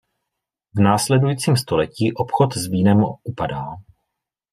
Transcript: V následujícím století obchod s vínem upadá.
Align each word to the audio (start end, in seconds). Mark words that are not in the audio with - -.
V 0.73 0.79
následujícím 0.79 1.57
století 1.57 2.13
obchod 2.13 2.53
s 2.53 2.67
vínem 2.67 3.03
upadá. 3.23 3.65